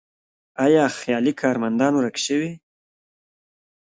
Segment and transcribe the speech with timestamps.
[0.65, 2.51] آیا خیالي کارمندان ورک شوي؟